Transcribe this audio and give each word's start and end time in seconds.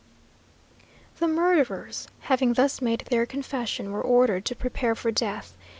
The 1.19 1.27
murderers 1.27 2.07
having 2.21 2.53
thus 2.53 2.81
made 2.81 3.01
their 3.11 3.27
confession, 3.27 3.91
were 3.91 4.01
ordered 4.01 4.45
to 4.45 4.55
prepare 4.55 4.95
for 4.95 5.11
death. 5.11 5.55